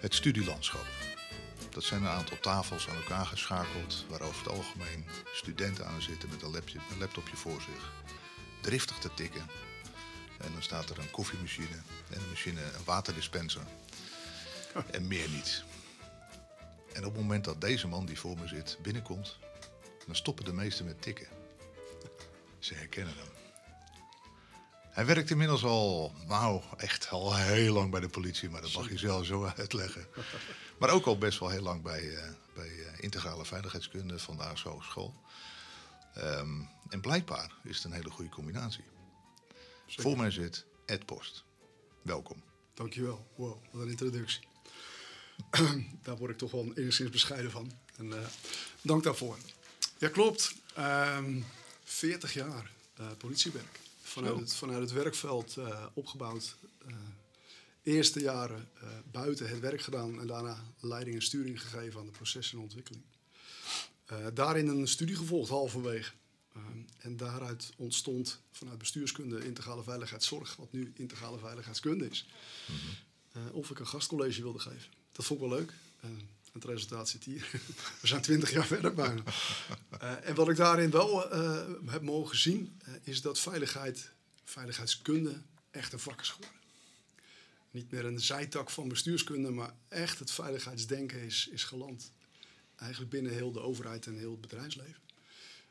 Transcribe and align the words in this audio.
Het 0.00 0.14
studielandschap. 0.14 0.86
Dat 1.70 1.84
zijn 1.84 2.02
een 2.02 2.08
aantal 2.08 2.40
tafels 2.40 2.88
aan 2.88 2.96
elkaar 2.96 3.26
geschakeld, 3.26 4.04
waar 4.08 4.20
over 4.20 4.42
het 4.42 4.52
algemeen 4.52 5.04
studenten 5.32 5.86
aan 5.86 6.02
zitten 6.02 6.28
met 6.28 6.42
een, 6.42 6.50
lapje, 6.50 6.78
een 6.90 6.98
laptopje 6.98 7.36
voor 7.36 7.60
zich. 7.60 7.92
Driftig 8.60 8.98
te 8.98 9.14
tikken. 9.14 9.46
En 10.38 10.52
dan 10.52 10.62
staat 10.62 10.90
er 10.90 10.98
een 10.98 11.10
koffiemachine 11.10 11.76
en 12.10 12.20
een 12.20 12.28
machine, 12.28 12.62
een 12.62 12.84
waterdispenser. 12.84 13.62
En 14.90 15.06
meer 15.06 15.28
niet. 15.28 15.64
En 16.92 17.04
op 17.04 17.12
het 17.12 17.22
moment 17.22 17.44
dat 17.44 17.60
deze 17.60 17.88
man 17.88 18.06
die 18.06 18.18
voor 18.18 18.38
me 18.38 18.48
zit 18.48 18.78
binnenkomt, 18.82 19.38
dan 20.06 20.16
stoppen 20.16 20.44
de 20.44 20.52
meesten 20.52 20.84
met 20.84 21.02
tikken. 21.02 21.26
Ze 22.58 22.74
herkennen 22.74 23.14
hem. 23.16 23.39
Hij 25.00 25.08
werkt 25.08 25.30
inmiddels 25.30 25.64
al, 25.64 26.14
nou 26.26 26.62
echt 26.76 27.08
al 27.08 27.36
heel 27.36 27.72
lang 27.72 27.90
bij 27.90 28.00
de 28.00 28.08
politie, 28.08 28.50
maar 28.50 28.60
dat 28.60 28.72
mag 28.72 28.88
je 28.88 28.98
zelf 28.98 29.26
zo 29.26 29.44
uitleggen. 29.56 30.06
Maar 30.78 30.90
ook 30.90 31.06
al 31.06 31.18
best 31.18 31.38
wel 31.38 31.48
heel 31.48 31.62
lang 31.62 31.82
bij, 31.82 32.16
eh, 32.16 32.30
bij 32.54 32.68
eh, 32.68 33.02
integrale 33.02 33.44
veiligheidskunde 33.44 34.18
van 34.18 34.36
de 34.36 34.42
ASO 34.42 34.70
Hogeschool. 34.70 35.14
Ehm, 36.14 36.60
en 36.88 37.00
blijkbaar 37.00 37.52
is 37.64 37.76
het 37.76 37.84
een 37.84 37.92
hele 37.92 38.10
goede 38.10 38.30
combinatie. 38.30 38.84
Voor 39.86 40.16
mij 40.16 40.30
zit 40.30 40.64
Ed 40.86 41.06
Post. 41.06 41.44
Welkom. 42.02 42.42
Dankjewel. 42.74 43.26
Wow, 43.36 43.64
wat 43.70 43.82
een 43.82 43.88
introductie. 43.88 44.48
Daar 46.02 46.16
word 46.16 46.30
ik 46.30 46.38
toch 46.38 46.50
wel 46.50 46.72
enigszins 46.74 47.10
bescheiden 47.10 47.50
van. 47.50 47.72
En 47.96 48.12
eh, 48.12 48.26
dank 48.82 49.02
daarvoor. 49.02 49.36
Ja, 49.98 50.08
klopt. 50.08 50.54
Ehm 50.74 51.40
40 51.84 52.32
jaar 52.32 52.70
eh, 52.96 53.06
politiewerk. 53.18 53.80
Vanuit 54.10 54.40
het, 54.40 54.54
vanuit 54.54 54.80
het 54.80 54.92
werkveld 54.92 55.56
eh, 55.56 55.86
opgebouwd. 55.94 56.56
Eh, 56.86 56.94
eerste 57.82 58.20
jaren 58.20 58.68
eh, 58.80 58.88
buiten 59.10 59.48
het 59.48 59.60
werk 59.60 59.80
gedaan 59.80 60.20
en 60.20 60.26
daarna 60.26 60.64
leiding 60.80 61.16
en 61.16 61.22
sturing 61.22 61.60
gegeven 61.60 62.00
aan 62.00 62.06
de 62.06 62.12
processen 62.12 62.56
en 62.56 62.62
ontwikkeling. 62.62 63.04
Daarin 64.34 64.68
een 64.68 64.88
studie 64.88 65.16
gevolgd 65.16 65.50
halverwege. 65.50 66.12
En 66.98 67.16
daaruit 67.16 67.72
ontstond 67.76 68.40
vanuit 68.50 68.78
bestuurskunde 68.78 69.44
integrale 69.44 69.82
veiligheidszorg, 69.82 70.56
wat 70.56 70.72
nu 70.72 70.92
integrale 70.94 71.38
veiligheidskunde 71.38 72.08
is, 72.10 72.26
eh, 73.32 73.42
of 73.52 73.70
ik 73.70 73.78
een 73.78 73.86
gastcollege 73.86 74.42
wilde 74.42 74.58
geven. 74.58 74.92
Dat 75.12 75.24
vond 75.24 75.40
ik 75.40 75.48
wel 75.48 75.58
leuk. 75.58 75.72
Het 76.52 76.64
resultaat 76.64 77.08
zit 77.08 77.24
hier. 77.24 77.50
We 78.00 78.06
zijn 78.06 78.22
twintig 78.22 78.52
jaar 78.52 78.66
verder 78.66 78.94
bijna. 78.94 79.22
Eh, 80.00 80.28
en 80.28 80.34
wat 80.34 80.48
ik 80.48 80.56
daarin 80.56 80.90
wel 80.90 81.30
eh, 81.30 81.68
heb 81.86 82.02
mogen 82.02 82.36
zien, 82.36 82.80
eh, 82.84 82.92
is 83.02 83.20
dat 83.20 83.38
veiligheid, 83.38 84.10
veiligheidskunde 84.44 85.42
echt 85.70 85.92
een 85.92 85.98
vak 85.98 86.20
is 86.20 86.28
geworden. 86.28 86.58
Niet 87.70 87.90
meer 87.90 88.04
een 88.04 88.20
zijtak 88.20 88.70
van 88.70 88.88
bestuurskunde, 88.88 89.50
maar 89.50 89.74
echt 89.88 90.18
het 90.18 90.30
veiligheidsdenken 90.30 91.20
is, 91.20 91.48
is 91.52 91.64
geland. 91.64 92.12
Eigenlijk 92.76 93.10
binnen 93.10 93.32
heel 93.32 93.52
de 93.52 93.60
overheid 93.60 94.06
en 94.06 94.18
heel 94.18 94.30
het 94.30 94.40
bedrijfsleven. 94.40 95.00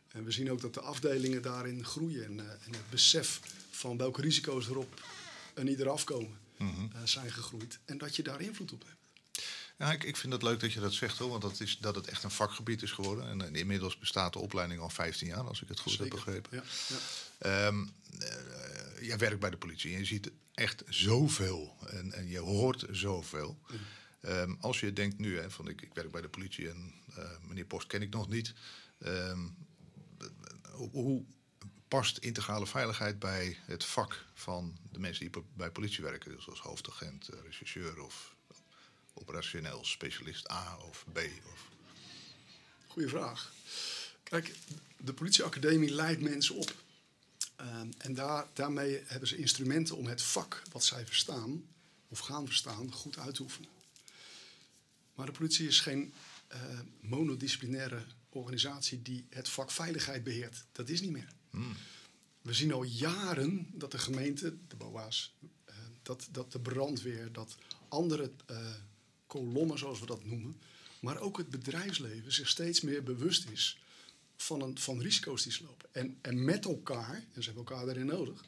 En 0.07 0.23
we 0.23 0.31
zien 0.31 0.51
ook 0.51 0.61
dat 0.61 0.73
de 0.73 0.81
afdelingen 0.81 1.41
daarin 1.41 1.85
groeien. 1.85 2.25
En, 2.25 2.39
en 2.39 2.71
het 2.71 2.89
besef 2.89 3.39
van 3.71 3.97
welke 3.97 4.21
risico's 4.21 4.67
er 4.67 4.77
op 4.77 5.01
een 5.53 5.67
ieder 5.67 5.89
afkomen 5.89 6.37
eh, 6.57 7.01
zijn 7.03 7.31
gegroeid. 7.31 7.79
En 7.85 7.97
dat 7.97 8.15
je 8.15 8.23
daar 8.23 8.41
invloed 8.41 8.71
op 8.71 8.83
hebt. 8.85 8.98
Ja, 9.79 9.91
ik, 9.91 10.03
ik 10.03 10.17
vind 10.17 10.33
het 10.33 10.41
leuk 10.41 10.59
dat 10.59 10.73
je 10.73 10.79
dat 10.79 10.93
zegt 10.93 11.17
hoor, 11.17 11.29
want 11.29 11.41
dat, 11.41 11.59
is, 11.59 11.77
dat 11.77 11.95
het 11.95 12.07
echt 12.07 12.23
een 12.23 12.31
vakgebied 12.31 12.81
is 12.81 12.91
geworden. 12.91 13.41
En, 13.41 13.55
inmiddels 13.55 13.97
bestaat 13.97 14.33
de 14.33 14.39
opleiding 14.39 14.81
al 14.81 14.89
15 14.89 15.27
jaar, 15.27 15.47
als 15.47 15.61
ik 15.61 15.67
het 15.67 15.79
goed 15.79 15.97
heb 15.97 16.09
begrepen. 16.09 16.57
Ja, 16.57 16.63
ja. 16.87 17.67
Ehm, 17.67 17.85
eh, 18.19 19.07
jij 19.07 19.17
werkt 19.17 19.39
bij 19.39 19.49
de 19.49 19.57
politie 19.57 19.93
en 19.93 19.99
je 19.99 20.05
ziet 20.05 20.31
echt 20.53 20.83
zoveel 20.87 21.77
en, 21.87 22.11
en 22.11 22.27
je 22.27 22.39
hoort 22.39 22.85
zoveel. 22.91 23.59
Ehm, 24.21 24.55
als 24.59 24.79
je 24.79 24.93
denkt 24.93 25.17
nu, 25.17 25.39
hè, 25.39 25.51
van 25.51 25.67
ik, 25.67 25.81
ik 25.81 25.93
werk 25.93 26.11
bij 26.11 26.21
de 26.21 26.29
politie 26.29 26.69
en 26.69 26.93
eh, 27.15 27.29
meneer 27.47 27.65
Post 27.65 27.87
ken 27.87 28.01
ik 28.01 28.09
nog 28.09 28.29
niet. 28.29 28.53
Ehm, 28.99 29.47
hoe, 30.71 31.25
past 31.87 32.17
integrale 32.17 32.67
veiligheid 32.67 33.19
bij 33.19 33.57
het 33.65 33.85
vak 33.85 34.25
van 34.33 34.77
de 34.91 34.99
mensen 34.99 35.31
die 35.31 35.43
bij 35.53 35.71
politie 35.71 36.03
werken? 36.03 36.31
Dus 36.35 36.49
als 36.49 36.59
hoofdagent, 36.59 37.27
eh, 37.27 37.39
rechercheur 37.43 38.03
of 38.03 38.37
operationeel 39.13 39.85
specialist 39.85 40.51
A 40.51 40.77
of 40.89 41.05
B? 41.13 41.17
Of... 41.51 41.69
Goeie 42.87 43.09
vraag. 43.09 43.53
Kijk, 44.23 44.55
de 44.97 45.13
politieacademie 45.13 45.91
leidt 45.91 46.21
mensen 46.21 46.55
op. 46.55 46.73
Ehm, 47.55 47.87
en 47.97 48.13
daar, 48.13 48.47
daarmee 48.53 49.01
hebben 49.05 49.27
ze 49.27 49.37
instrumenten 49.37 49.97
om 49.97 50.07
het 50.07 50.21
vak 50.21 50.61
wat 50.71 50.83
zij 50.83 51.05
verstaan, 51.05 51.65
of 52.07 52.19
gaan 52.19 52.45
verstaan, 52.45 52.91
goed 52.91 53.17
uit 53.17 53.35
te 53.35 53.41
oefenen. 53.41 53.69
Maar 55.15 55.25
de 55.25 55.31
politie 55.31 55.67
is 55.67 55.79
geen 55.79 56.13
eh, 56.47 56.79
monodisciplinaire 56.99 58.03
organisatie 58.29 59.01
die 59.01 59.25
het 59.29 59.49
vak 59.49 59.71
veiligheid 59.71 60.23
beheert. 60.23 60.65
Dat 60.71 60.89
is 60.89 61.01
niet 61.01 61.11
meer. 61.11 61.27
We 62.41 62.53
zien 62.53 62.73
al 62.73 62.83
jaren 62.83 63.67
dat 63.73 63.91
de 63.91 63.97
gemeente, 63.97 64.55
de 64.67 64.75
BOA's, 64.75 65.33
eh, 65.65 65.75
dat, 66.01 66.27
dat 66.31 66.51
de 66.51 66.59
brandweer, 66.59 67.31
dat 67.31 67.57
andere 67.87 68.31
eh, 68.45 68.73
kolommen, 69.29 69.77
zoals 69.77 69.99
we 69.99 70.05
dat 70.05 70.25
noemen, 70.25 70.59
maar 70.99 71.19
ook 71.19 71.37
het 71.37 71.49
bedrijfsleven 71.49 72.33
zich 72.33 72.47
steeds 72.47 72.81
meer 72.81 73.03
bewust 73.03 73.49
is 73.49 73.79
van, 74.37 74.61
een, 74.61 74.77
van 74.77 75.01
risico's 75.01 75.43
die 75.43 75.51
ze 75.51 75.63
lopen. 75.63 75.89
En, 75.91 76.17
en 76.21 76.45
met 76.45 76.65
elkaar, 76.65 77.15
en 77.33 77.43
ze 77.43 77.49
hebben 77.51 77.65
elkaar 77.65 77.85
daarin 77.85 78.05
nodig, 78.05 78.45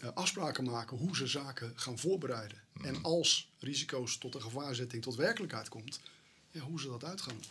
eh, 0.00 0.12
afspraken 0.14 0.64
maken 0.64 0.96
hoe 0.96 1.16
ze 1.16 1.26
zaken 1.26 1.72
gaan 1.76 1.98
voorbereiden. 1.98 2.58
En 2.82 3.02
als 3.02 3.48
risico's 3.58 4.18
tot 4.18 4.34
een 4.34 4.42
gevaarzetting 4.42 5.02
tot 5.02 5.14
werkelijkheid 5.14 5.68
komt, 5.68 6.00
ja, 6.50 6.60
hoe 6.60 6.80
ze 6.80 6.88
dat 6.88 7.04
uit 7.04 7.20
gaan 7.20 7.34
doen. 7.34 7.50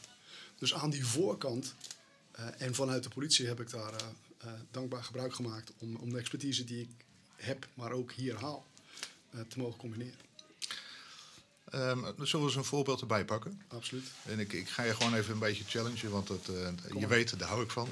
Dus 0.58 0.74
aan 0.74 0.90
die 0.90 1.06
voorkant, 1.06 1.76
eh, 2.32 2.62
en 2.62 2.76
vanuit 2.76 3.04
de 3.04 3.10
politie 3.10 3.48
heb 3.48 3.60
ik 3.60 3.70
daar 3.70 3.94
eh, 4.38 4.52
dankbaar 4.72 5.04
gebruik 5.04 5.34
gemaakt 5.34 5.72
om, 5.78 5.96
om 5.96 6.10
de 6.10 6.18
expertise 6.18 6.64
die 6.64 6.82
ik 6.82 6.90
heb, 7.36 7.68
maar 7.74 7.92
ook 7.92 8.12
hier 8.12 8.36
haal, 8.36 8.66
te 9.48 9.60
mogen 9.60 9.80
combineren. 9.80 10.20
Ehm, 11.70 12.00
zullen 12.00 12.26
we 12.32 12.38
eens 12.38 12.56
een 12.56 12.64
voorbeeld 12.64 13.02
erbij 13.02 13.26
pakken? 13.26 13.62
Absoluut. 13.68 14.06
En 14.26 14.40
ik, 14.40 14.54
ik 14.54 14.70
ga 14.70 14.84
je 14.84 14.96
gewoon 14.96 15.14
even 15.16 15.34
een 15.34 15.40
beetje 15.40 15.64
challengen, 15.68 16.10
want 16.10 16.30
eh, 16.30 17.00
je 17.00 17.08
weet, 17.08 17.40
daar 17.40 17.48
hou 17.48 17.64
ik 17.64 17.72
van. 17.72 17.90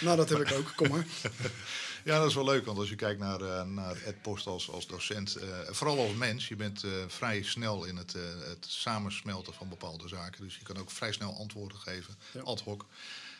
Nou, 0.00 0.16
dat 0.16 0.28
heb 0.28 0.38
ik 0.40 0.52
ook. 0.52 0.72
Kom 0.76 0.88
maar. 0.88 1.06
ja, 2.04 2.18
dat 2.18 2.28
is 2.28 2.34
wel 2.34 2.44
leuk, 2.44 2.64
want 2.64 2.78
als 2.78 2.88
je 2.88 2.94
kijkt 2.94 3.20
naar, 3.20 3.40
eh, 3.40 3.62
naar 3.62 3.96
Ed 4.02 4.22
Post 4.22 4.46
als, 4.46 4.70
als 4.70 4.86
docent, 4.86 5.36
eh, 5.36 5.48
vooral 5.70 5.98
als 5.98 6.14
mens, 6.14 6.48
je 6.48 6.56
bent 6.56 6.84
vrij 7.06 7.42
snel 7.42 7.84
in 7.84 7.96
het, 7.96 8.12
het 8.48 8.66
samensmelten 8.68 9.54
van 9.54 9.68
bepaalde 9.68 10.08
zaken. 10.08 10.44
Dus 10.44 10.56
je 10.56 10.62
kan 10.64 10.76
ook 10.78 10.90
vrij 10.90 11.12
snel 11.12 11.36
antwoorden 11.38 11.78
geven, 11.78 12.14
Ja. 12.32 12.40
ad 12.40 12.60
hoc. 12.60 12.84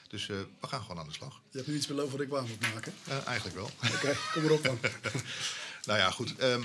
Dus 0.09 0.27
we 0.27 0.47
gaan 0.61 0.81
gewoon 0.83 0.99
aan 0.99 1.07
de 1.07 1.13
slag. 1.13 1.41
Je 1.51 1.57
hebt 1.57 1.69
nu 1.69 1.77
iets 1.77 1.87
beloofd 1.87 2.13
wat 2.13 2.21
ik 2.21 2.29
waar 2.29 2.43
moet 2.43 2.61
maken. 2.61 2.95
Eigenlijk 3.27 3.57
wel. 3.57 3.71
Oké, 3.95 4.17
kom 4.33 4.45
erop 4.45 4.63
dan. 4.63 4.79
Nou 5.89 6.01
ja, 6.01 6.11
goed. 6.11 6.37
ehm, 6.37 6.63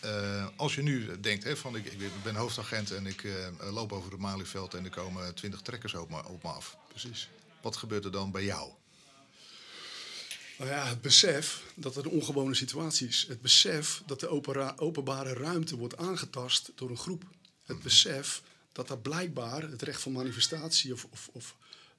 eh, 0.00 0.46
als 0.56 0.74
je 0.74 0.82
nu 0.82 1.20
denkt, 1.20 1.44
hè, 1.44 1.56
van 1.56 1.76
ik, 1.76 1.86
ik 1.86 2.22
ben 2.22 2.34
hoofdagent 2.34 2.90
en 2.90 3.06
ik 3.06 3.24
eh, 3.24 3.72
loop 3.72 3.92
over 3.92 4.10
het 4.10 4.20
Malieveld 4.20 4.74
en 4.74 4.84
er 4.84 4.90
komen 4.90 5.34
twintig 5.34 5.60
trekkers 5.60 5.94
op 5.94 6.10
me, 6.10 6.28
op 6.28 6.42
me 6.42 6.48
af. 6.48 6.76
Precies. 6.88 7.28
Wat 7.60 7.76
gebeurt 7.76 8.04
er 8.04 8.10
dan 8.10 8.30
bij 8.30 8.44
jou? 8.44 8.72
Nou 10.58 10.70
ja, 10.70 10.86
het 10.86 11.00
besef 11.00 11.62
dat 11.74 11.94
het 11.94 12.04
een 12.04 12.10
ongewone 12.10 12.54
situatie 12.54 13.08
is. 13.08 13.24
Het 13.28 13.40
besef 13.40 14.02
dat 14.06 14.20
de 14.20 14.28
openbare 14.76 15.32
ruimte 15.32 15.76
wordt 15.76 15.96
aangetast 15.96 16.70
door 16.74 16.90
een 16.90 16.98
groep. 16.98 17.24
Het 17.64 17.82
besef 17.82 18.42
dat 18.72 18.88
daar 18.88 18.98
blijkbaar 18.98 19.62
het 19.62 19.82
recht 19.82 20.00
van 20.00 20.12
manifestatie 20.12 20.92
of, 20.92 21.06
of, 21.10 21.28
of 21.32 21.56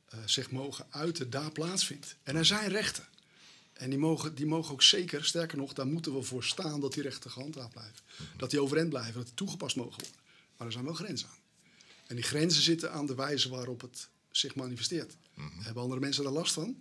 eh, 0.10 0.20
zich 0.26 0.52
mogen 0.52 0.86
uiten 0.90 1.30
daar 1.30 1.52
plaatsvindt. 1.52 2.16
En 2.24 2.36
er 2.36 2.46
zijn 2.46 2.70
rechten. 2.70 3.08
En 3.76 3.90
die 3.90 4.00
mogen, 4.00 4.36
die 4.36 4.46
mogen 4.46 4.74
ook 4.74 4.82
zeker, 4.82 5.26
sterker 5.26 5.58
nog, 5.58 5.74
daar 5.74 5.88
moeten 5.88 6.14
we 6.14 6.22
voor 6.22 6.44
staan 6.44 6.80
dat 6.80 6.94
die 6.94 7.04
rechten 7.04 7.32
gehandhaafd 7.32 7.72
blijven. 7.72 8.00
Dat 8.38 8.50
die 8.50 8.60
overeind 8.60 8.90
blijven, 8.90 9.14
dat 9.14 9.26
die 9.26 9.34
toegepast 9.34 9.76
mogen 9.76 10.02
worden. 10.02 10.22
Maar 10.58 10.68
er 10.68 10.74
zijn 10.74 10.86
wel 10.86 10.94
grenzen 10.94 11.28
aan. 11.28 11.44
En 12.08 12.16
die 12.16 12.24
grenzen 12.24 12.64
zitten 12.64 12.92
aan 12.92 13.06
de 13.06 13.16
wijze 13.16 13.50
waarop 13.50 13.82
het 13.82 14.10
zich 14.32 14.56
manifesteert. 14.56 15.16
Hebben 15.60 15.84
andere 15.84 16.02
mensen 16.02 16.24
daar 16.24 16.34
last 16.34 16.54
van? 16.54 16.76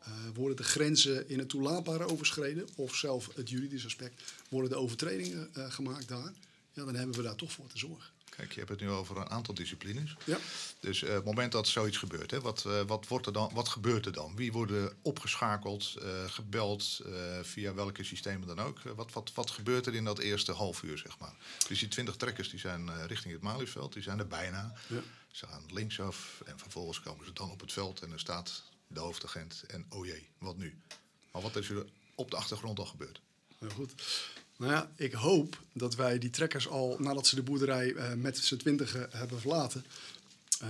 Eh, 0.00 0.12
worden 0.34 0.56
de 0.56 0.62
grenzen 0.62 1.28
in 1.28 1.38
het 1.38 1.48
toelaatbare 1.48 2.08
overschreden, 2.08 2.68
of 2.76 2.94
zelf 2.94 3.28
het 3.34 3.48
juridisch 3.50 3.84
aspect, 3.84 4.22
worden 4.48 4.70
de 4.70 4.76
overtredingen 4.76 5.54
eh, 5.54 5.72
gemaakt 5.72 6.08
daar, 6.08 6.32
ja, 6.72 6.84
dan 6.84 6.94
hebben 6.94 7.16
we 7.16 7.22
daar 7.22 7.36
toch 7.36 7.52
voor 7.52 7.66
te 7.66 7.78
zorgen. 7.78 8.10
Kijk, 8.30 8.52
je 8.52 8.58
hebt 8.58 8.70
het 8.70 8.80
nu 8.80 8.90
over 8.90 9.16
een 9.16 9.30
aantal 9.30 9.54
disciplines. 9.54 10.16
Ja. 10.24 10.38
Dus 10.80 11.02
op 11.02 11.08
het 11.08 11.24
moment 11.24 11.52
dat 11.52 11.68
zoiets 11.68 11.96
gebeurt, 11.96 12.30
hè, 12.30 12.40
wat, 12.40 12.64
eh, 12.64 12.80
wat, 12.86 13.08
wordt 13.08 13.26
er 13.26 13.32
dan, 13.32 13.50
wat 13.54 13.68
gebeurt 13.68 14.06
er 14.06 14.12
dan? 14.12 14.36
Wie 14.36 14.52
worden 14.52 14.96
opgeschakeld, 15.02 15.94
eh, 16.02 16.24
gebeld, 16.26 17.00
via 17.42 17.74
welke 17.74 18.04
systemen 18.04 18.46
dan 18.46 18.60
ook? 18.60 18.82
Wat, 18.82 19.12
wat, 19.12 19.32
wat 19.34 19.50
gebeurt 19.50 19.86
er 19.86 19.94
in 19.94 20.04
dat 20.04 20.18
eerste 20.18 20.52
half 20.52 20.82
uur, 20.82 20.98
zeg 20.98 21.18
maar? 21.18 21.34
Dus 21.68 21.78
die 21.78 21.88
twintig 21.88 22.16
trekkers 22.16 22.50
die 22.50 22.60
zijn 22.60 23.06
richting 23.06 23.32
het 23.32 23.42
Malieveld, 23.42 23.92
die 23.92 24.02
zijn 24.02 24.18
er 24.18 24.26
bijna. 24.26 24.72
Ja. 24.86 25.00
Ze 25.30 25.46
gaan 25.46 25.62
linksaf 25.72 26.42
en 26.46 26.58
vervolgens 26.58 27.00
komen 27.00 27.24
ze 27.24 27.32
dan 27.32 27.50
op 27.50 27.60
het 27.60 27.72
veld 27.72 28.00
en 28.00 28.12
er 28.12 28.20
staat 28.20 28.62
de 28.86 29.00
hoofdagent 29.00 29.64
en 29.66 29.86
oh 29.88 30.06
jee, 30.06 30.28
wat 30.38 30.56
nu? 30.56 30.82
Maar 31.32 31.42
wat 31.42 31.56
is 31.56 31.70
er 31.70 31.86
op 32.14 32.30
de 32.30 32.36
achtergrond 32.36 32.78
al 32.78 32.86
gebeurd? 32.86 33.20
Heel 33.58 33.70
goed. 33.70 33.92
Nou 34.58 34.72
ja, 34.72 34.90
ik 34.96 35.12
hoop 35.12 35.62
dat 35.72 35.94
wij 35.94 36.18
die 36.18 36.30
trekkers 36.30 36.68
al 36.68 36.96
nadat 36.98 37.26
ze 37.26 37.34
de 37.34 37.42
boerderij 37.42 37.92
uh, 37.92 38.12
met 38.14 38.38
z'n 38.38 38.56
twintigen 38.56 39.08
hebben 39.10 39.40
verlaten, 39.40 39.84
uh, 40.62 40.68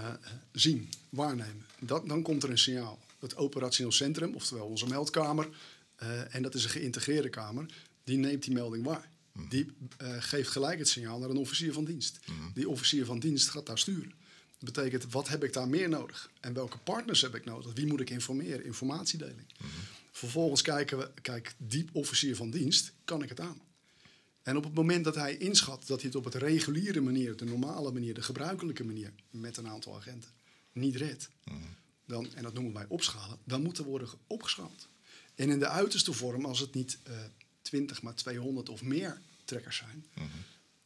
zien, 0.52 0.88
waarnemen. 1.08 1.67
Dat, 1.81 2.08
dan 2.08 2.23
komt 2.23 2.43
er 2.43 2.50
een 2.50 2.58
signaal. 2.58 2.99
Het 3.19 3.37
operationeel 3.37 3.93
centrum, 3.93 4.35
oftewel 4.35 4.67
onze 4.67 4.87
meldkamer, 4.87 5.49
uh, 6.02 6.35
en 6.35 6.43
dat 6.43 6.55
is 6.55 6.64
een 6.64 6.70
geïntegreerde 6.70 7.29
kamer, 7.29 7.67
die 8.05 8.19
neemt 8.19 8.43
die 8.43 8.55
melding 8.55 8.85
waar. 8.85 9.08
Mm. 9.32 9.49
Die 9.49 9.73
geeft 10.19 10.50
gelijk 10.50 10.79
het 10.79 10.88
signaal 10.88 11.19
naar 11.19 11.31
een 11.31 11.37
officier 11.37 11.73
van 11.73 11.85
dienst. 11.85 12.19
Mm. 12.26 12.50
Die 12.55 12.69
officier 12.69 13.05
van 13.05 13.19
dienst 13.19 13.49
gaat 13.49 13.67
daar 13.67 13.79
sturen. 13.79 14.12
Dat 14.58 14.73
betekent, 14.73 15.12
wat 15.12 15.29
heb 15.29 15.44
ik 15.44 15.52
daar 15.52 15.69
meer 15.69 15.88
nodig? 15.88 16.31
En 16.40 16.52
welke 16.52 16.79
partners 16.79 17.20
heb 17.20 17.35
ik 17.35 17.44
nodig? 17.44 17.73
Wie 17.73 17.87
moet 17.87 18.00
ik 18.00 18.11
informeren? 18.11 18.64
Informatiedeling. 18.64 19.46
Mm. 19.61 19.69
Vervolgens 20.12 20.62
kijken 20.62 20.99
we, 20.99 21.11
kijk, 21.23 21.55
die 21.56 21.88
officier 21.93 22.37
van 22.37 22.50
dienst, 22.50 22.93
kan 23.05 23.23
ik 23.23 23.29
het 23.29 23.40
aan? 23.40 23.61
En 24.43 24.56
op 24.56 24.64
het 24.64 24.75
moment 24.75 25.05
dat 25.05 25.14
hij 25.14 25.37
inschat 25.37 25.87
dat 25.87 26.00
hij 26.00 26.11
het 26.11 26.19
op 26.19 26.25
het 26.25 26.35
reguliere 26.35 27.00
manier, 27.00 27.37
de 27.37 27.44
normale 27.44 27.93
manier, 27.93 28.14
de 28.14 28.23
gebruikelijke 28.23 28.85
manier, 28.85 29.12
met 29.31 29.56
een 29.56 29.69
aantal 29.69 29.96
agenten, 29.96 30.31
niet 30.73 30.96
redt, 30.96 31.31
dan, 32.06 32.35
en 32.35 32.43
dat 32.43 32.55
noemen 32.55 32.73
wij 32.73 32.87
opschalen, 32.88 33.38
dan 33.44 33.62
moet 33.62 33.79
er 33.79 33.85
worden 33.85 34.08
opgeschaald. 34.26 34.88
En 35.35 35.50
in 35.50 35.58
de 35.58 35.69
uiterste 35.69 36.12
vorm, 36.12 36.44
als 36.44 36.61
het 36.61 36.75
niet 36.75 36.99
uh, 37.08 37.17
20, 37.62 38.02
maar 38.02 38.14
200 38.14 38.69
of 38.69 38.82
meer 38.82 39.20
trekkers 39.44 39.76
zijn, 39.76 40.06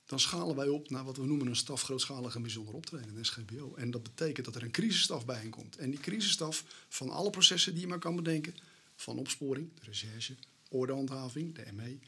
dan 0.05 0.21
schalen 0.21 0.57
wij 0.57 0.69
op 0.69 0.91
naar 0.91 1.05
wat 1.05 1.17
we 1.17 1.27
noemen 1.27 1.47
een 1.47 1.57
staf 1.57 1.83
grootschalige 1.83 2.41
bijzonder 2.41 2.75
optreden, 2.75 3.17
een 3.17 3.25
SGBO. 3.25 3.75
En 3.75 3.91
dat 3.91 4.03
betekent 4.03 4.47
dat 4.47 4.55
er 4.55 4.63
een 4.63 4.71
crisisstaf 4.71 5.25
bij 5.25 5.47
komt. 5.51 5.77
En 5.77 5.91
die 5.91 6.01
crisisstaf 6.01 6.65
van 6.89 7.11
alle 7.11 7.31
processen 7.31 7.73
die 7.73 7.83
je 7.83 7.89
maar 7.89 7.99
kan 7.99 8.17
bedenken, 8.17 8.55
van 8.97 9.19
opsporing, 9.19 9.71
de 9.75 9.85
recherche, 9.85 10.35
ordehandhaving, 10.69 11.55
de 11.55 11.73
ME, 11.73 11.99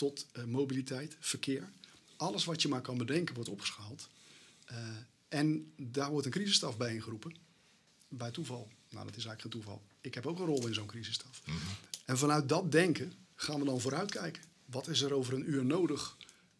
tot 0.00 0.26
uh, 0.32 0.44
mobiliteit, 0.44 1.16
verkeer. 1.20 1.70
Alles 2.16 2.44
wat 2.44 2.62
je 2.62 2.68
maar 2.68 2.80
kan 2.80 2.98
bedenken 2.98 3.34
wordt 3.34 3.50
opgeschaald. 3.50 4.08
Uh, 4.70 4.76
en 5.28 5.72
daar 5.76 6.10
wordt 6.10 6.26
een 6.26 6.32
crisisstaf 6.32 6.76
bij 6.76 6.94
ingeroepen. 6.94 7.36
Bij 8.08 8.30
toeval. 8.30 8.68
Nou, 8.90 9.06
dat 9.06 9.16
is 9.16 9.24
eigenlijk 9.24 9.40
geen 9.40 9.50
toeval. 9.50 9.82
Ik 10.00 10.14
heb 10.14 10.26
ook 10.26 10.38
een 10.38 10.46
rol 10.46 10.66
in 10.66 10.74
zo'n 10.74 10.86
crisisstaf. 10.86 11.42
Mm 11.46 11.56
-hmm. 11.56 11.68
En 12.04 12.18
vanuit 12.18 12.48
dat 12.48 12.72
denken 12.72 13.12
gaan 13.34 13.58
we 13.58 13.64
dan 13.64 13.80
vooruitkijken. 13.80 14.42
Wat 14.64 14.88
is 14.88 15.00
er 15.00 15.12
over 15.12 15.34
een 15.34 15.50
uur 15.50 15.64
nodig? 15.64 16.16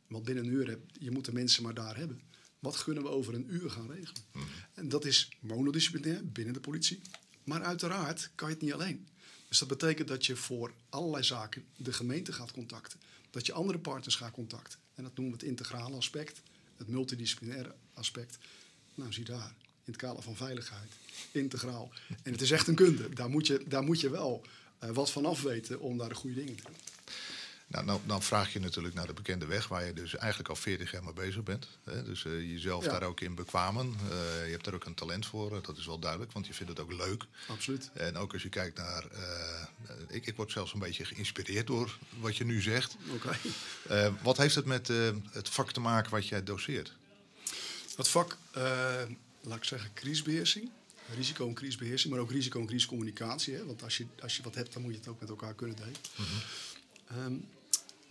Want 0.06 0.25
binnen 0.25 0.44
een 0.44 0.50
uur, 0.50 0.69
heb, 0.69 0.81
je 0.98 1.10
moet 1.10 1.25
de 1.25 1.32
mensen 1.32 1.62
maar 1.62 1.75
daar 1.75 1.96
hebben. 1.96 2.20
Wat 2.58 2.84
kunnen 2.84 3.02
we 3.02 3.08
over 3.08 3.34
een 3.34 3.54
uur 3.54 3.70
gaan 3.70 3.90
regelen? 3.90 4.22
Mm 4.32 4.42
-hmm. 4.42 4.50
En 4.75 4.88
dat 4.88 5.04
is 5.04 5.28
monodisciplinair 5.40 6.26
binnen 6.26 6.54
de 6.54 6.60
politie. 6.60 7.00
Maar 7.44 7.62
uiteraard 7.62 8.31
kan 8.34 8.48
je 8.48 8.54
het 8.54 8.62
niet 8.62 8.72
alleen. 8.72 9.08
Dus 9.48 9.58
dat 9.58 9.69
betekent 9.69 10.08
dat 10.08 10.26
je 10.26 10.37
voor 10.37 10.72
allerlei 10.88 11.25
zaken 11.25 11.64
de 11.76 11.92
gemeente 11.92 12.32
gaat 12.32 12.52
contacten. 12.52 13.00
Dat 13.30 13.46
je 13.46 13.52
andere 13.52 13.78
partners 13.78 14.16
gaat 14.16 14.32
contacten. 14.32 14.78
En 14.94 15.02
dat 15.02 15.16
noemen 15.16 15.38
we 15.38 15.40
het 15.40 15.48
integrale 15.48 15.96
aspect, 15.96 16.40
het 16.76 16.88
multidisciplinaire 16.88 17.74
aspect. 17.94 18.38
Nou, 18.94 19.12
zie 19.12 19.24
daar, 19.24 19.54
in 19.84 19.92
het 19.92 19.96
kader 19.96 20.22
van 20.22 20.36
veiligheid, 20.36 20.90
integraal. 21.32 21.90
En 22.22 22.32
het 22.32 22.40
is 22.40 22.50
echt 22.50 22.68
een 22.68 22.74
kunde. 22.74 23.08
Daar 23.08 23.30
moet 23.30 23.46
je, 23.46 23.64
daar 23.68 23.82
moet 23.82 24.00
je 24.00 24.10
wel 24.10 24.42
uh, 24.84 24.90
wat 24.90 25.10
van 25.10 25.26
af 25.26 25.42
weten 25.42 25.80
om 25.80 25.98
daar 25.98 26.08
de 26.08 26.14
goede 26.14 26.36
dingen 26.36 26.56
te 26.56 26.62
doen. 26.62 26.76
Nou, 27.70 27.84
nou, 27.84 28.00
dan 28.06 28.22
vraag 28.22 28.52
je 28.52 28.61
natuurlijk 28.61 28.94
naar 28.94 29.06
de 29.06 29.12
bekende 29.12 29.46
weg, 29.46 29.69
waar 29.69 29.84
je 29.84 29.93
dus 29.93 30.17
eigenlijk 30.17 30.49
al 30.50 30.56
40 30.56 30.90
jaar 30.90 31.05
mee 31.05 31.12
bezig 31.12 31.43
bent. 31.43 31.69
Hè? 31.84 32.02
Dus 32.02 32.25
uh, 32.25 32.50
jezelf 32.50 32.84
ja. 32.84 32.90
daar 32.90 33.02
ook 33.02 33.20
in 33.20 33.34
bekwamen. 33.34 33.87
Uh, 33.87 34.44
je 34.44 34.50
hebt 34.50 34.64
daar 34.64 34.75
ook 34.75 34.84
een 34.84 34.94
talent 34.94 35.26
voor, 35.26 35.62
dat 35.62 35.76
is 35.76 35.87
wel 35.87 35.99
duidelijk, 35.99 36.32
want 36.32 36.46
je 36.46 36.55
vindt 36.55 36.72
het 36.72 36.81
ook 36.81 36.93
leuk. 36.93 37.25
Absoluut. 37.49 37.90
En 37.94 38.17
ook 38.17 38.32
als 38.32 38.43
je 38.43 38.49
kijkt 38.49 38.76
naar. 38.76 39.05
Ik, 40.08 40.26
ik 40.26 40.37
word 40.37 40.52
zelfs 40.52 40.72
een 40.72 40.78
beetje 40.78 41.05
geïnspireerd 41.05 41.67
door 41.67 41.99
wat 42.19 42.37
je 42.37 42.44
nu 42.44 42.61
zegt. 42.61 42.96
Oké. 43.14 43.37
Okay. 43.87 44.12
wat 44.23 44.37
heeft 44.37 44.55
het 44.55 44.64
met 44.64 44.88
het 45.31 45.49
vak 45.49 45.73
te 45.73 45.81
maken 45.81 46.11
wat 46.11 46.28
jij 46.28 46.43
doseert? 46.43 46.93
Het 47.96 48.08
vak, 48.08 48.37
laat 49.40 49.56
ik 49.56 49.64
zeggen, 49.64 49.90
crisisbeheersing. 49.94 50.70
Risico- 51.14 51.46
en 51.49 51.55
crisisbeheersing, 51.55 52.12
maar 52.12 52.23
ook 52.23 52.31
risico- 52.31 52.61
en 52.61 52.66
crisiscommunicatie. 52.66 53.55
Hè? 53.55 53.66
Want 53.66 53.82
als 53.82 53.96
je, 53.96 54.06
als 54.23 54.37
je 54.37 54.43
wat 54.43 54.55
hebt, 54.55 54.73
dan 54.73 54.82
moet 54.82 54.93
je 54.93 54.99
het 54.99 55.08
ook 55.08 55.20
met 55.20 55.28
elkaar 55.28 55.55
kunnen 55.55 55.76
delen. 55.76 55.94
Mm 56.16 56.25
-hmm. 56.25 57.25
um, 57.25 57.49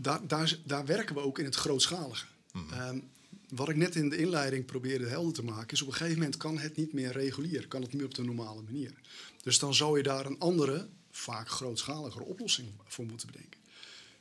daar, 0.02 0.28
daar, 0.28 0.58
daar, 0.66 0.86
werken 0.86 1.16
we 1.16 1.22
ook 1.22 1.40
in 1.40 1.46
het 1.46 1.56
grootschalige. 1.56 2.26
Mm. 2.52 2.74
Um, 2.74 3.10
wat 3.50 3.70
ik 3.70 3.76
net 3.76 3.96
in 3.96 4.10
de 4.10 4.18
inleiding 4.18 4.66
probeerde 4.66 5.08
helder 5.08 5.34
te 5.34 5.44
maken, 5.44 5.74
is 5.74 5.82
op 5.82 5.88
een 5.88 5.94
gegeven 5.94 6.18
moment 6.18 6.38
kan 6.38 6.58
het 6.58 6.76
niet 6.76 6.94
meer 6.94 7.12
regulier, 7.12 7.68
kan 7.68 7.82
het 7.82 7.92
niet 7.92 8.02
meer 8.02 8.10
op 8.10 8.16
de 8.16 8.24
normale 8.24 8.62
manier. 8.62 8.94
Dus 9.44 9.60
dan 9.60 9.74
zou 9.74 9.98
je 9.98 10.04
daar 10.04 10.26
een 10.26 10.40
andere, 10.40 10.88
vaak 11.12 11.50
grootschaligere 11.50 12.24
oplossing 12.24 12.68
voor 12.88 13.06
moeten 13.06 13.28
bedenken. 13.28 13.60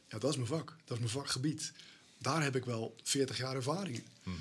Ja, 0.08 0.18
dat 0.18 0.30
is 0.30 0.36
mijn 0.36 0.48
vak, 0.48 0.76
dat 0.84 0.96
is 0.96 0.98
mijn 0.98 1.24
vakgebied. 1.24 1.72
Daar 2.18 2.42
heb 2.42 2.56
ik 2.56 2.64
wel 2.64 2.94
40 3.02 3.36
jaar 3.36 3.54
ervaring 3.54 3.96
in. 3.96 4.06
Mm. 4.22 4.36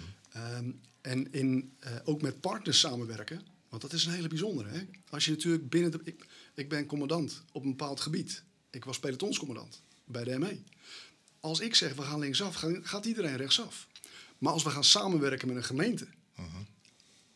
Um, 0.58 0.82
en 1.02 1.32
in, 1.32 1.76
uh, 1.80 1.96
ook 2.04 2.22
met 2.22 2.40
partners 2.40 2.80
samenwerken, 2.80 3.42
want 3.70 3.82
dat 3.82 3.94
is 3.94 4.06
een 4.06 4.14
hele 4.14 4.28
bijzondere. 4.28 4.70
Hè? 4.70 4.82
Als 5.10 5.26
je 5.26 5.32
natuurlijk 5.32 5.70
binnen 5.70 5.92
de. 5.92 6.00
Ik, 6.04 6.26
ik 6.54 6.70
ben 6.70 6.86
commandant 6.86 7.44
op 7.52 7.64
een 7.64 7.70
bepaald 7.70 8.00
gebied. 8.00 8.44
Ik 8.70 8.86
was 8.86 9.00
pelotonscommandant 9.00 9.82
bij 10.06 10.24
de 10.24 10.40
ME. 10.40 10.60
Als 11.40 11.60
ik 11.60 11.76
zeg 11.76 11.94
we 11.94 12.02
gaan 12.02 12.20
linksaf, 12.20 12.64
gaat 12.82 13.06
iedereen 13.06 13.36
rechtsaf. 13.36 13.88
Maar 14.38 14.54
als 14.54 14.64
we 14.64 14.70
gaan 14.70 14.84
samenwerken 14.84 15.48
met 15.48 15.58
een 15.58 15.64
gemeente 15.64 16.08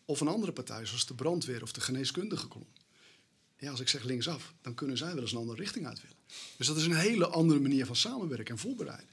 of 0.05 0.21
een 0.21 0.27
andere 0.27 0.51
partij, 0.51 0.85
zoals 0.85 1.05
de 1.05 1.13
brandweer 1.13 1.61
of 1.61 1.71
de 1.71 1.81
geneeskundige 1.81 2.47
kolom. 2.47 2.67
Ja, 3.57 3.71
als 3.71 3.79
ik 3.79 3.89
zeg 3.89 4.03
linksaf, 4.03 4.53
dan 4.61 4.73
kunnen 4.73 4.97
zij 4.97 5.13
wel 5.13 5.21
eens 5.21 5.31
een 5.31 5.37
andere 5.37 5.61
richting 5.61 5.87
uit 5.87 6.01
willen. 6.01 6.17
Dus 6.57 6.67
dat 6.67 6.77
is 6.77 6.85
een 6.85 6.95
hele 6.95 7.27
andere 7.27 7.59
manier 7.59 7.85
van 7.85 7.95
samenwerken 7.95 8.53
en 8.53 8.61
voorbereiden. 8.61 9.09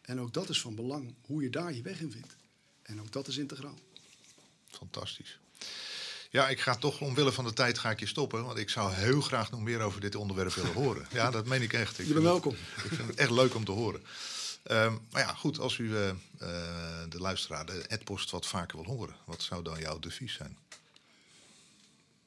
En 0.00 0.20
ook 0.20 0.32
dat 0.32 0.48
is 0.48 0.60
van 0.60 0.74
belang, 0.74 1.14
hoe 1.20 1.42
je 1.42 1.50
daar 1.50 1.74
je 1.74 1.82
weg 1.82 2.00
in 2.00 2.10
vindt. 2.10 2.36
En 2.82 3.00
ook 3.00 3.12
dat 3.12 3.28
is 3.28 3.36
integraal. 3.36 3.78
Fantastisch. 4.68 5.38
Ja, 6.32 6.48
ik 6.48 6.60
ga 6.60 6.76
toch 6.76 7.00
omwille 7.00 7.32
van 7.32 7.44
de 7.44 7.52
tijd 7.52 7.78
ga 7.78 7.90
ik 7.90 8.00
je 8.00 8.06
stoppen. 8.06 8.44
Want 8.44 8.58
ik 8.58 8.70
zou 8.70 8.92
heel 8.92 9.20
graag 9.20 9.50
nog 9.50 9.60
meer 9.60 9.80
over 9.80 10.00
dit 10.00 10.14
onderwerp 10.14 10.52
willen 10.52 10.72
horen. 10.72 11.06
Ja, 11.12 11.30
dat 11.30 11.46
meen 11.46 11.62
ik 11.62 11.72
echt. 11.72 11.98
Ik 11.98 12.06
je 12.06 12.12
bent 12.12 12.24
welkom. 12.24 12.54
Het, 12.74 12.84
ik 12.84 12.92
vind 12.92 13.08
het 13.08 13.18
echt 13.18 13.30
leuk 13.30 13.54
om 13.54 13.64
te 13.64 13.72
horen. 13.72 14.02
Um, 14.70 15.00
maar 15.10 15.22
ja, 15.22 15.34
goed, 15.34 15.58
als 15.58 15.78
u 15.78 15.84
uh, 15.84 16.06
uh, 16.06 16.14
de 17.08 17.18
luisteraar, 17.18 17.66
de 17.66 17.84
Edpost, 17.88 18.30
wat 18.30 18.46
vaker 18.46 18.76
wil 18.76 18.94
horen, 18.94 19.14
wat 19.24 19.42
zou 19.42 19.62
dan 19.62 19.80
jouw 19.80 19.98
devies 19.98 20.34
zijn? 20.34 20.56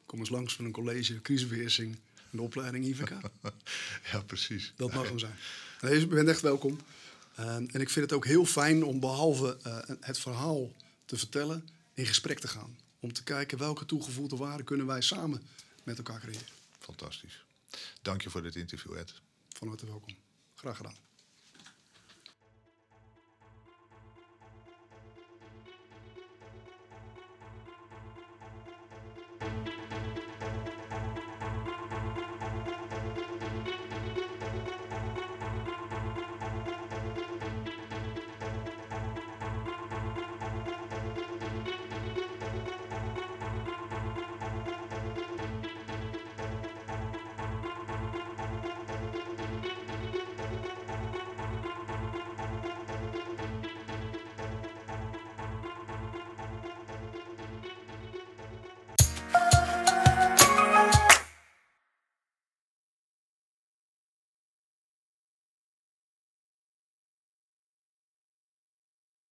Kom 0.05 0.19
eens 0.19 0.29
langs 0.29 0.53
voor 0.53 0.65
een 0.65 0.71
college, 0.71 1.21
crisisbeheersing, 1.21 1.97
een 2.31 2.39
opleiding 2.39 2.85
IVK. 2.85 3.09
ja, 4.11 4.21
precies. 4.25 4.73
Dat 4.75 4.93
mag 4.93 5.07
hem 5.07 5.19
zijn. 5.19 5.35
Nee, 5.81 5.99
je 5.99 6.07
bent 6.07 6.29
echt 6.29 6.41
welkom. 6.41 6.79
Uh, 7.39 7.55
en 7.55 7.81
ik 7.81 7.89
vind 7.89 8.05
het 8.05 8.13
ook 8.13 8.25
heel 8.25 8.45
fijn 8.45 8.83
om 8.83 8.99
behalve 8.99 9.57
het 9.99 10.19
verhaal 10.19 10.71
te 11.05 11.17
vertellen, 11.17 11.69
in 11.93 12.05
gesprek 12.05 12.39
te 12.39 12.47
gaan. 12.47 12.77
Om 13.03 13.13
te 13.13 13.23
kijken 13.23 13.57
welke 13.57 13.85
toegevoegde 13.85 14.35
waarde 14.35 14.63
kunnen 14.63 14.85
wij 14.85 15.01
samen 15.01 15.41
met 15.83 15.97
elkaar 15.97 16.19
creëren. 16.19 16.47
Fantastisch. 16.79 17.45
Dank 18.01 18.21
je 18.21 18.29
voor 18.29 18.41
dit 18.41 18.55
interview, 18.55 18.97
Ed. 18.97 19.13
Van 19.49 19.67
harte 19.67 19.85
welkom. 19.85 20.15
Graag 20.55 20.77
gedaan. 20.77 20.95